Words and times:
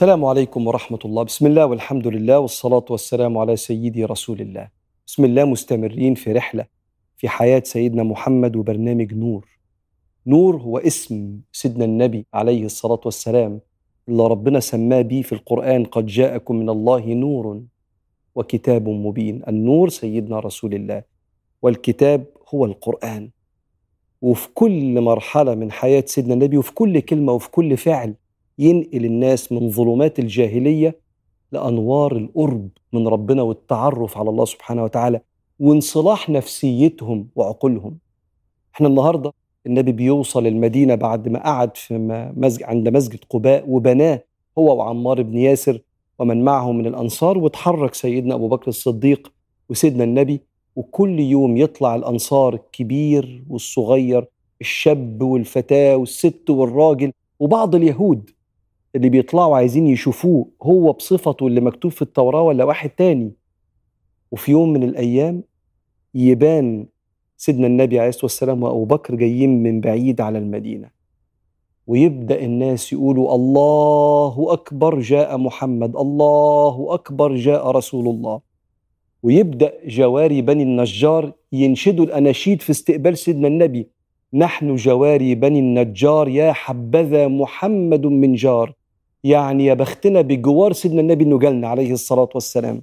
السلام 0.00 0.24
عليكم 0.24 0.66
ورحمة 0.66 0.98
الله. 1.04 1.22
بسم 1.22 1.46
الله 1.46 1.66
والحمد 1.66 2.06
لله 2.06 2.38
والصلاة 2.38 2.84
والسلام 2.90 3.38
على 3.38 3.56
سيدي 3.56 4.04
رسول 4.04 4.40
الله. 4.40 4.68
بسم 5.06 5.24
الله 5.24 5.44
مستمرين 5.44 6.14
في 6.14 6.32
رحلة 6.32 6.64
في 7.16 7.28
حياة 7.28 7.62
سيدنا 7.64 8.02
محمد 8.02 8.56
وبرنامج 8.56 9.14
نور. 9.14 9.59
نور 10.26 10.56
هو 10.56 10.78
اسم 10.78 11.40
سيدنا 11.52 11.84
النبي 11.84 12.26
عليه 12.34 12.64
الصلاة 12.64 13.00
والسلام. 13.04 13.60
اللي 14.08 14.26
ربنا 14.26 14.60
سماه 14.60 15.02
بيه 15.02 15.22
في 15.22 15.32
القرآن 15.32 15.84
قد 15.84 16.06
جاءكم 16.06 16.56
من 16.56 16.68
الله 16.70 17.06
نور 17.14 17.62
وكتاب 18.34 18.88
مبين. 18.88 19.42
النور 19.48 19.88
سيدنا 19.88 20.40
رسول 20.40 20.74
الله 20.74 21.02
والكتاب 21.62 22.24
هو 22.54 22.64
القرآن. 22.64 23.30
وفي 24.22 24.48
كل 24.54 25.00
مرحلة 25.00 25.54
من 25.54 25.72
حياة 25.72 26.04
سيدنا 26.06 26.34
النبي 26.34 26.58
وفي 26.58 26.74
كل 26.74 27.00
كلمة 27.00 27.32
وفي 27.32 27.50
كل 27.50 27.76
فعل 27.76 28.14
ينقل 28.58 29.04
الناس 29.04 29.52
من 29.52 29.70
ظلمات 29.70 30.18
الجاهلية 30.18 30.98
لأنوار 31.52 32.16
القرب 32.16 32.68
من 32.92 33.08
ربنا 33.08 33.42
والتعرف 33.42 34.18
على 34.18 34.30
الله 34.30 34.44
سبحانه 34.44 34.84
وتعالى 34.84 35.20
وانصلاح 35.58 36.30
نفسيتهم 36.30 37.28
وعقولهم. 37.36 37.98
إحنا 38.74 38.88
النهاردة 38.88 39.32
النبي 39.66 39.92
بيوصل 39.92 40.46
المدينة 40.46 40.94
بعد 40.94 41.28
ما 41.28 41.38
قعد 41.44 41.76
في 41.76 41.98
مسجد 42.36 42.62
عند 42.62 42.88
مسجد 42.88 43.18
قباء 43.30 43.64
وبناه 43.70 44.24
هو 44.58 44.76
وعمار 44.78 45.22
بن 45.22 45.38
ياسر 45.38 45.80
ومن 46.18 46.44
معه 46.44 46.72
من 46.72 46.86
الأنصار 46.86 47.38
وتحرك 47.38 47.94
سيدنا 47.94 48.34
أبو 48.34 48.48
بكر 48.48 48.68
الصديق 48.68 49.32
وسيدنا 49.68 50.04
النبي 50.04 50.40
وكل 50.76 51.20
يوم 51.20 51.56
يطلع 51.56 51.94
الأنصار 51.94 52.54
الكبير 52.54 53.44
والصغير 53.48 54.28
الشاب 54.60 55.22
والفتاة 55.22 55.96
والست 55.96 56.50
والراجل 56.50 57.12
وبعض 57.40 57.74
اليهود 57.74 58.30
اللي 58.96 59.08
بيطلعوا 59.08 59.56
عايزين 59.56 59.86
يشوفوه 59.86 60.48
هو 60.62 60.92
بصفته 60.92 61.46
اللي 61.46 61.60
مكتوب 61.60 61.90
في 61.92 62.02
التوراة 62.02 62.42
ولا 62.42 62.64
واحد 62.64 62.90
تاني. 62.90 63.32
وفي 64.30 64.52
يوم 64.52 64.72
من 64.72 64.82
الأيام 64.82 65.42
يبان 66.14 66.86
سيدنا 67.44 67.66
النبي 67.66 67.98
عليه 67.98 68.08
الصلاة 68.08 68.24
والسلام 68.24 68.62
وأبو 68.62 68.84
بكر 68.84 69.14
جايين 69.14 69.62
من 69.62 69.80
بعيد 69.80 70.20
على 70.20 70.38
المدينة. 70.38 70.88
ويبدأ 71.86 72.44
الناس 72.44 72.92
يقولوا 72.92 73.34
الله 73.34 74.52
أكبر 74.52 75.00
جاء 75.00 75.38
محمد 75.38 75.96
الله 75.96 76.86
أكبر 76.90 77.34
جاء 77.34 77.70
رسول 77.70 78.08
الله. 78.08 78.40
ويبدأ 79.22 79.72
جواري 79.86 80.42
بني 80.42 80.62
النجار 80.62 81.32
ينشدوا 81.52 82.04
الأناشيد 82.04 82.62
في 82.62 82.70
استقبال 82.70 83.18
سيدنا 83.18 83.48
النبي. 83.48 83.88
نحن 84.34 84.74
جواري 84.74 85.34
بني 85.34 85.58
النجار 85.58 86.28
يا 86.28 86.52
حبذا 86.52 87.28
محمد 87.28 88.06
من 88.06 88.34
جار. 88.34 88.74
يعني 89.24 89.64
يا 89.64 89.74
بختنا 89.74 90.20
بجوار 90.20 90.72
سيدنا 90.72 91.00
النبي 91.00 91.24
انه 91.24 91.38
جالنا 91.38 91.68
عليه 91.68 91.92
الصلاة 91.92 92.28
والسلام. 92.34 92.82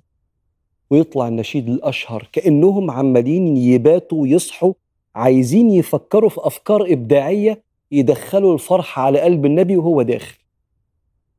ويطلع 0.90 1.28
النشيد 1.28 1.70
الأشهر. 1.70 2.30
كأنهم 2.32 2.92
عمالين 2.92 3.58
يباتوا 3.58 4.22
ويصحوا 4.22 4.74
عايزين 5.16 5.72
يفكروا 5.72 6.30
في 6.30 6.38
أفكار 6.44 6.94
إبداعية 6.94 7.64
يدخلوا 7.92 8.54
الفرح 8.54 9.00
على 9.00 9.20
قلب 9.20 9.46
النبي 9.46 9.78
وهو 9.78 10.02
داخل. 10.02 10.38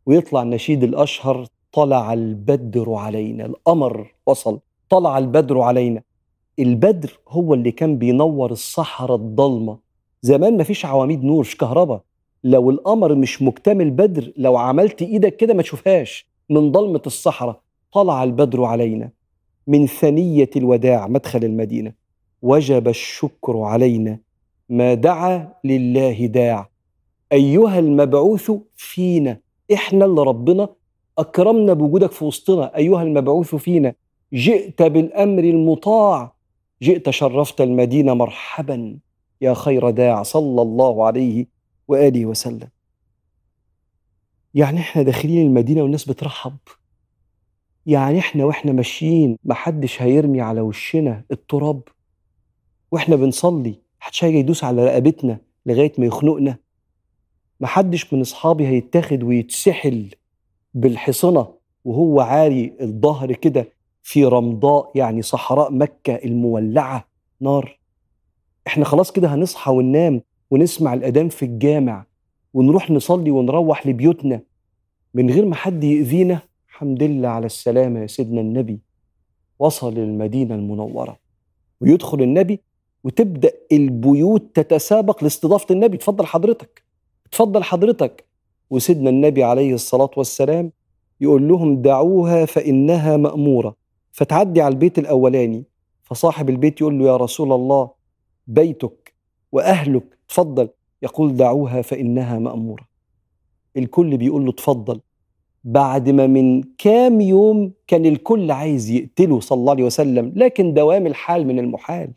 ويطلع 0.06 0.42
النشيد 0.42 0.82
الأشهر 0.84 1.46
طلع 1.72 2.12
البدر 2.12 2.94
علينا 2.94 3.46
القمر 3.46 4.14
وصل 4.26 4.60
طلع 4.90 5.18
البدر 5.18 5.60
علينا. 5.60 6.02
البدر 6.58 7.18
هو 7.28 7.54
اللي 7.54 7.70
كان 7.70 7.98
بينور 7.98 8.50
الصحراء 8.50 9.16
الضلمة. 9.16 9.78
زمان 10.22 10.56
مفيش 10.58 10.86
عواميد 10.86 11.24
نور 11.24 11.40
مش 11.40 11.56
كهرباء 11.56 12.00
لو 12.44 12.70
القمر 12.70 13.14
مش 13.14 13.42
مكتمل 13.42 13.90
بدر 13.90 14.32
لو 14.36 14.56
عملت 14.56 15.02
إيدك 15.02 15.36
كده 15.36 15.54
ما 15.54 15.62
تشوفهاش. 15.62 16.28
من 16.50 16.72
ضلمة 16.72 17.02
الصحراء 17.06 17.60
طلع 17.92 18.24
البدر 18.24 18.64
علينا. 18.64 19.10
من 19.68 19.86
ثنية 19.86 20.50
الوداع 20.56 21.06
مدخل 21.06 21.44
المدينة. 21.44 21.92
وجب 22.42 22.88
الشكر 22.88 23.58
علينا 23.58 24.18
ما 24.68 24.94
دعا 24.94 25.52
لله 25.64 26.26
داع. 26.26 26.70
أيها 27.32 27.78
المبعوث 27.78 28.50
فينا 28.76 29.40
إحنا 29.72 30.04
اللي 30.04 30.22
ربنا 30.22 30.68
أكرمنا 31.18 31.72
بوجودك 31.72 32.12
في 32.12 32.24
وسطنا. 32.24 32.76
أيها 32.76 33.02
المبعوث 33.02 33.54
فينا 33.54 33.94
جئت 34.32 34.82
بالأمر 34.82 35.44
المطاع. 35.44 36.34
جئت 36.82 37.10
شرفت 37.10 37.60
المدينة 37.60 38.14
مرحبا. 38.14 38.98
يا 39.40 39.54
خير 39.54 39.90
داع 39.90 40.22
صلى 40.22 40.62
الله 40.62 41.06
عليه 41.06 41.46
وآله 41.88 42.26
وسلم. 42.26 42.68
يعني 44.54 44.78
إحنا 44.78 45.02
داخلين 45.02 45.46
المدينة 45.46 45.82
والناس 45.82 46.04
بترحب. 46.04 46.56
يعني 47.88 48.18
إحنا 48.18 48.44
وإحنا 48.44 48.72
ماشيين 48.72 49.38
محدش 49.44 50.02
هيرمي 50.02 50.40
على 50.40 50.60
وشنا 50.60 51.24
التراب. 51.30 51.82
وإحنا 52.92 53.16
بنصلي 53.16 53.74
محدش 54.00 54.24
هيجي 54.24 54.38
يدوس 54.38 54.64
على 54.64 54.84
رقبتنا 54.86 55.38
لغاية 55.66 55.92
ما 55.98 56.06
يخنقنا. 56.06 56.56
محدش 57.60 58.12
من 58.14 58.20
أصحابي 58.20 58.66
هيتاخد 58.66 59.22
ويتسحل 59.22 60.14
بالحصنة 60.74 61.48
وهو 61.84 62.20
عاري 62.20 62.72
الظهر 62.80 63.32
كده 63.32 63.68
في 64.02 64.24
رمضاء 64.24 64.90
يعني 64.94 65.22
صحراء 65.22 65.72
مكة 65.72 66.14
المولعة 66.14 67.08
نار. 67.40 67.78
إحنا 68.66 68.84
خلاص 68.84 69.12
كده 69.12 69.28
هنصحى 69.34 69.72
وننام 69.72 70.20
ونسمع 70.50 70.94
الأذان 70.94 71.28
في 71.28 71.44
الجامع 71.44 72.06
ونروح 72.54 72.90
نصلي 72.90 73.30
ونروح 73.30 73.86
لبيوتنا 73.86 74.40
من 75.14 75.30
غير 75.30 75.44
ما 75.46 75.54
حد 75.54 75.84
يأذينا. 75.84 76.47
الحمد 76.78 77.02
لله 77.02 77.28
على 77.28 77.46
السلامة 77.46 78.00
يا 78.00 78.06
سيدنا 78.06 78.40
النبي. 78.40 78.78
وصل 79.58 79.98
المدينة 79.98 80.54
المنورة. 80.54 81.18
ويدخل 81.80 82.22
النبي 82.22 82.60
وتبدأ 83.04 83.52
البيوت 83.72 84.44
تتسابق 84.54 85.24
لاستضافة 85.24 85.72
النبي. 85.72 85.96
تفضل 85.96 86.26
حضرتك. 86.26 86.82
تفضل 87.30 87.62
حضرتك. 87.62 88.24
وسيدنا 88.70 89.10
النبي 89.10 89.44
عليه 89.44 89.74
الصلاة 89.74 90.10
والسلام 90.16 90.72
يقول 91.20 91.48
لهم 91.48 91.82
دعوها 91.82 92.44
فإنها 92.44 93.16
مأمورة. 93.16 93.74
فتعدي 94.12 94.62
على 94.62 94.72
البيت 94.72 94.98
الأولاني. 94.98 95.64
فصاحب 96.02 96.50
البيت 96.50 96.80
يقول 96.80 96.98
له 96.98 97.06
يا 97.06 97.16
رسول 97.16 97.52
الله 97.52 97.90
بيتك 98.46 99.14
وأهلك. 99.52 100.18
تفضل. 100.28 100.68
يقول 101.02 101.36
دعوها 101.36 101.82
فإنها 101.82 102.38
مأمورة. 102.38 102.88
الكل 103.76 104.16
بيقول 104.16 104.46
له 104.46 104.52
تفضل. 104.52 105.00
بعد 105.72 106.08
ما 106.10 106.26
من 106.26 106.62
كام 106.78 107.20
يوم 107.20 107.72
كان 107.86 108.06
الكل 108.06 108.50
عايز 108.50 108.90
يقتله 108.90 109.40
صلى 109.40 109.56
الله 109.56 109.72
عليه 109.72 109.84
وسلم 109.84 110.32
لكن 110.36 110.74
دوام 110.74 111.06
الحال 111.06 111.46
من 111.46 111.58
المحال. 111.58 112.10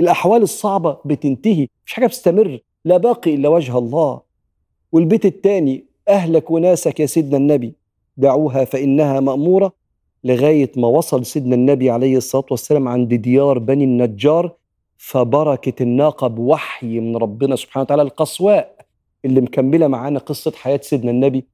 الأحوال 0.00 0.42
الصعبة 0.42 0.96
بتنتهي 1.04 1.68
مش 1.86 1.92
حاجة 1.92 2.06
بتستمر 2.06 2.58
لا 2.84 2.96
باقي 2.96 3.34
إلا 3.34 3.48
وجه 3.48 3.78
الله. 3.78 4.20
والبيت 4.92 5.26
التاني 5.26 5.84
أهلك 6.08 6.50
وناسك 6.50 7.00
يا 7.00 7.06
سيدنا 7.06 7.36
النبي 7.36 7.74
دعوها 8.16 8.64
فإنها 8.64 9.20
مأمورة 9.20 9.72
لغاية 10.24 10.72
ما 10.76 10.88
وصل 10.88 11.26
سيدنا 11.26 11.54
النبي 11.54 11.90
عليه 11.90 12.16
الصلاة 12.16 12.46
والسلام 12.50 12.88
عند 12.88 13.14
ديار 13.14 13.58
بني 13.58 13.84
النجار 13.84 14.52
فبركة 14.96 15.82
الناقة 15.82 16.26
بوحي 16.26 17.00
من 17.00 17.16
ربنا 17.16 17.56
سبحانه 17.56 17.82
وتعالى 17.82 18.02
القصواء 18.02 18.76
اللي 19.24 19.40
مكملة 19.40 19.86
معانا 19.86 20.18
قصة 20.18 20.52
حياة 20.56 20.80
سيدنا 20.82 21.10
النبي. 21.10 21.44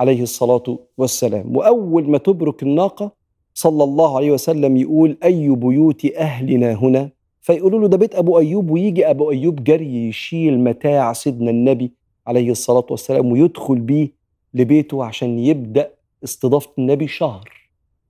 عليه 0.00 0.22
الصلاة 0.22 0.78
والسلام. 0.98 1.56
وأول 1.56 2.10
ما 2.10 2.18
تبرك 2.18 2.62
الناقة 2.62 3.12
صلى 3.54 3.84
الله 3.84 4.16
عليه 4.16 4.30
وسلم 4.30 4.76
يقول 4.76 5.18
أي 5.24 5.48
بيوت 5.48 6.04
أهلنا 6.04 6.72
هنا؟ 6.72 7.10
فيقولوا 7.40 7.80
له 7.80 7.88
ده 7.88 7.96
بيت 7.96 8.14
أبو 8.14 8.38
أيوب 8.38 8.70
ويجي 8.70 9.10
أبو 9.10 9.30
أيوب 9.30 9.64
جري 9.64 10.08
يشيل 10.08 10.60
متاع 10.60 11.12
سيدنا 11.12 11.50
النبي 11.50 11.92
عليه 12.26 12.50
الصلاة 12.50 12.86
والسلام 12.90 13.32
ويدخل 13.32 13.78
بيه 13.78 14.12
لبيته 14.54 15.04
عشان 15.04 15.38
يبدأ 15.38 15.90
استضافة 16.24 16.70
النبي 16.78 17.08
شهر 17.08 17.50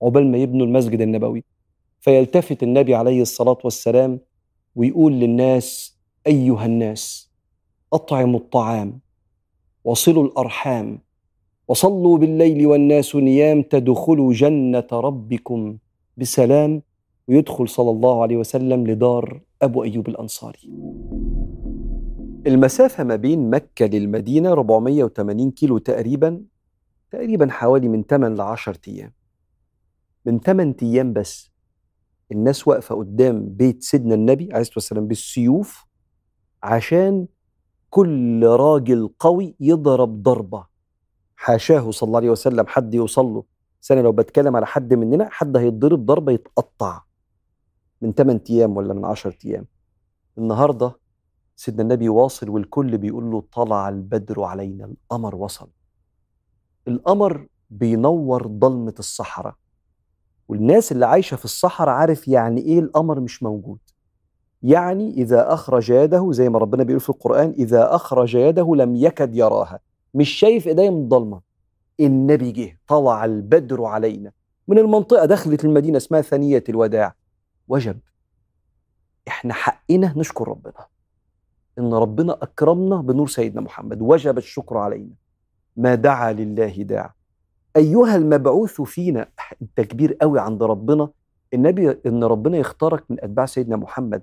عقبال 0.01 0.31
ما 0.31 0.37
يبنوا 0.37 0.65
المسجد 0.65 1.01
النبوي. 1.01 1.43
فيلتفت 1.99 2.63
النبي 2.63 2.95
عليه 2.95 3.21
الصلاة 3.21 3.57
والسلام 3.63 4.19
ويقول 4.75 5.13
للناس 5.13 5.97
أيها 6.27 6.65
الناس 6.65 7.31
أطعموا 7.93 8.39
الطعام 8.39 8.99
وصلوا 9.83 10.23
الأرحام. 10.23 10.99
وصلوا 11.67 12.17
بالليل 12.17 12.67
والناس 12.67 13.15
نيام 13.15 13.61
تدخلوا 13.61 14.33
جنة 14.33 14.87
ربكم 14.93 15.77
بسلام 16.17 16.81
ويدخل 17.27 17.69
صلى 17.69 17.89
الله 17.89 18.21
عليه 18.21 18.37
وسلم 18.37 18.87
لدار 18.87 19.41
أبو 19.61 19.83
أيوب 19.83 20.07
الأنصاري. 20.09 20.69
المسافة 22.47 23.03
ما 23.03 23.15
بين 23.15 23.49
مكة 23.49 23.85
للمدينة 23.85 24.51
480 24.51 25.51
كيلو 25.51 25.77
تقريبا 25.77 26.43
تقريبا 27.11 27.47
حوالي 27.51 27.87
من 27.87 28.03
8 28.03 28.35
ل 28.35 28.41
10 28.41 28.77
أيام. 28.87 29.13
من 30.25 30.39
8 30.39 30.75
أيام 30.83 31.13
بس 31.13 31.51
الناس 32.31 32.67
واقفة 32.67 32.95
قدام 32.95 33.49
بيت 33.49 33.83
سيدنا 33.83 34.15
النبي 34.15 34.43
عليه 34.43 34.61
الصلاة 34.61 34.75
والسلام 34.75 35.07
بالسيوف 35.07 35.85
عشان 36.63 37.27
كل 37.89 38.45
راجل 38.45 39.09
قوي 39.19 39.55
يضرب 39.59 40.23
ضربة. 40.23 40.72
حاشاه 41.43 41.91
صلى 41.91 42.07
الله 42.07 42.17
عليه 42.17 42.29
وسلم 42.29 42.67
حد 42.67 42.93
يوصل 42.93 43.25
له 43.25 43.43
سنة 43.81 44.01
لو 44.01 44.11
بتكلم 44.11 44.55
على 44.55 44.65
حد 44.65 44.93
مننا 44.93 45.27
حد 45.31 45.57
هيتضرب 45.57 46.05
ضربة 46.05 46.31
يتقطع. 46.31 47.01
من 48.01 48.13
8 48.13 48.41
أيام 48.49 48.77
ولا 48.77 48.93
من 48.93 49.05
10 49.05 49.35
أيام. 49.45 49.65
النهارده 50.37 50.99
سيدنا 51.55 51.81
النبي 51.83 52.09
واصل 52.09 52.49
والكل 52.49 52.97
بيقول 52.97 53.31
له 53.31 53.43
طلع 53.51 53.89
البدر 53.89 54.43
علينا 54.43 54.85
القمر 54.85 55.35
وصل. 55.35 55.69
القمر 56.87 57.47
بينور 57.69 58.47
ضلمة 58.47 58.95
الصحراء. 58.99 59.55
والناس 60.47 60.91
اللي 60.91 61.05
عايشة 61.05 61.37
في 61.37 61.45
الصحراء 61.45 61.95
عارف 61.95 62.27
يعني 62.27 62.61
إيه 62.61 62.79
القمر 62.79 63.19
مش 63.19 63.43
موجود. 63.43 63.79
يعني 64.61 65.13
إذا 65.13 65.53
أخرج 65.53 65.89
يده 65.89 66.31
زي 66.31 66.49
ما 66.49 66.59
ربنا 66.59 66.83
بيقول 66.83 66.99
في 66.99 67.09
القرآن 67.09 67.49
إذا 67.49 67.95
أخرج 67.95 68.35
يده 68.35 68.75
لم 68.75 68.95
يكد 68.95 69.35
يراها. 69.35 69.79
مش 70.13 70.29
شايف 70.29 70.67
إيديه 70.67 70.89
من 70.89 71.03
الضلمة. 71.03 71.41
النبي 71.99 72.51
جه 72.51 72.79
طلع 72.87 73.25
البدر 73.25 73.85
علينا. 73.85 74.31
من 74.67 74.79
المنطقة 74.79 75.25
دخلت 75.25 75.65
المدينة 75.65 75.97
اسمها 75.97 76.21
ثانية 76.21 76.63
الوداع. 76.69 77.15
وجب. 77.67 77.99
إحنا 79.27 79.53
حقنا 79.53 80.13
نشكر 80.17 80.47
ربنا. 80.47 80.85
إن 81.79 81.93
ربنا 81.93 82.37
أكرمنا 82.41 82.95
بنور 82.95 83.27
سيدنا 83.27 83.61
محمد. 83.61 84.01
وجب 84.01 84.37
الشكر 84.37 84.77
علينا. 84.77 85.13
ما 85.77 85.95
دعا 85.95 86.33
لله 86.33 86.83
داع. 86.83 87.13
أيها 87.75 88.15
المبعوث 88.15 88.81
فينا 88.81 89.27
أنت 89.61 89.81
كبير 89.81 90.13
قوي 90.13 90.39
عند 90.39 90.63
ربنا. 90.63 91.09
النبي 91.53 91.97
إن 92.05 92.23
ربنا 92.23 92.57
يختارك 92.57 93.11
من 93.11 93.17
أتباع 93.23 93.45
سيدنا 93.45 93.75
محمد. 93.75 94.21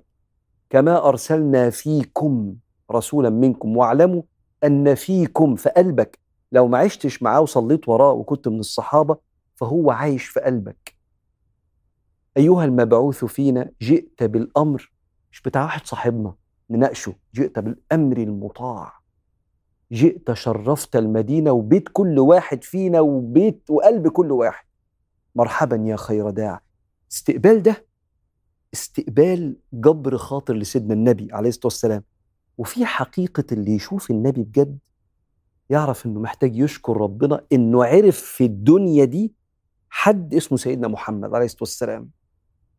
كما 0.69 1.07
أرسلنا 1.07 1.69
فيكم 1.69 2.55
رسولا 2.91 3.29
منكم. 3.29 3.77
واعلموا 3.77 4.21
أن 4.63 4.95
فيكم 4.95 5.55
في 5.55 5.69
قلبك 5.69 6.19
لو 6.51 6.67
ما 6.67 6.77
عشتش 6.77 7.23
معاه 7.23 7.41
وصليت 7.41 7.89
وراه 7.89 8.11
وكنت 8.11 8.47
من 8.47 8.59
الصحابة 8.59 9.17
فهو 9.55 9.91
عايش 9.91 10.25
في 10.25 10.39
قلبك. 10.39 10.95
أيها 12.37 12.65
المبعوث 12.65 13.25
فينا 13.25 13.71
جئت 13.81 14.23
بالأمر 14.23 14.91
مش 15.31 15.41
بتاع 15.41 15.63
واحد 15.63 15.85
صاحبنا 15.85 16.35
نناقشه 16.69 17.15
جئت 17.35 17.59
بالأمر 17.59 18.17
المطاع. 18.17 18.93
جئت 19.91 20.33
شرفت 20.33 20.95
المدينة 20.95 21.51
وبيت 21.51 21.89
كل 21.93 22.19
واحد 22.19 22.63
فينا 22.63 22.99
وبيت 22.99 23.63
وقلب 23.69 24.07
كل 24.07 24.31
واحد. 24.31 24.65
مرحبا 25.35 25.75
يا 25.85 25.95
خير 25.95 26.29
داع. 26.29 26.61
استقبال 27.11 27.63
ده 27.63 27.85
استقبال 28.73 29.55
جبر 29.73 30.17
خاطر 30.17 30.55
لسيدنا 30.55 30.93
النبي 30.93 31.27
عليه 31.33 31.49
الصلاة 31.49 31.65
والسلام. 31.65 32.03
وفي 32.57 32.85
حقيقة 32.85 33.43
اللي 33.51 33.71
يشوف 33.75 34.11
النبي 34.11 34.43
بجد 34.43 34.77
يعرف 35.69 36.05
إنه 36.05 36.19
محتاج 36.19 36.57
يشكر 36.57 36.97
ربنا 36.97 37.45
إنه 37.53 37.85
عرف 37.85 38.19
في 38.21 38.45
الدنيا 38.45 39.05
دي 39.05 39.33
حد 39.89 40.33
اسمه 40.33 40.57
سيدنا 40.57 40.87
محمد 40.87 41.33
عليه 41.35 41.45
الصلاة 41.45 41.61
والسلام. 41.63 42.09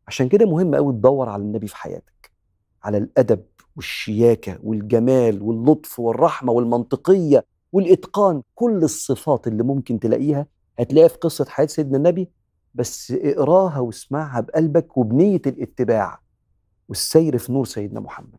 عشان 0.08 0.28
كده 0.28 0.46
مهم 0.46 0.74
قوي 0.74 0.92
تدور 0.92 1.28
على 1.28 1.42
النبي 1.42 1.66
في 1.66 1.76
حياتك 1.76 2.32
على 2.82 2.98
الأدب 2.98 3.44
والشياكة 3.76 4.58
والجمال 4.62 5.42
واللطف 5.42 6.00
والرحمة 6.00 6.52
والمنطقية 6.52 7.44
والإتقان 7.72 8.42
كل 8.54 8.76
الصفات 8.84 9.46
اللي 9.46 9.62
ممكن 9.62 10.00
تلاقيها 10.00 10.46
هتلاقيها 10.78 11.08
في 11.08 11.16
قصة 11.18 11.44
حياة 11.48 11.66
سيدنا 11.66 11.96
النبي. 11.96 12.28
بس 12.74 13.10
اقراها 13.16 13.78
واسمعها 13.78 14.40
بقلبك 14.40 14.96
وبنية 14.96 15.42
الاتباع 15.46 16.20
والسير 16.88 17.38
في 17.38 17.52
نور 17.52 17.64
سيدنا 17.64 18.00
محمد. 18.00 18.38